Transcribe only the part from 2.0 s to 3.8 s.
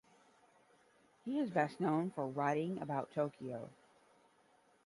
for writing about Tokyo.